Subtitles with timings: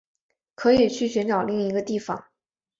[0.55, 2.25] 可以去寻找另一个地方